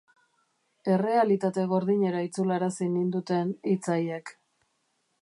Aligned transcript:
Errealitate 0.93 1.67
gordinera 1.75 2.23
itzularazi 2.31 2.91
ninduten 2.97 3.55
hitz 3.75 3.83
haiek. 3.99 4.37